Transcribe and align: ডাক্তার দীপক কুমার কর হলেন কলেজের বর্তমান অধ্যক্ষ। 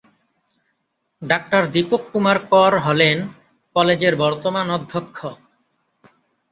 ডাক্তার 1.21 1.63
দীপক 1.73 2.01
কুমার 2.11 2.37
কর 2.51 2.73
হলেন 2.85 3.17
কলেজের 3.75 4.13
বর্তমান 4.23 4.67
অধ্যক্ষ। 4.77 5.17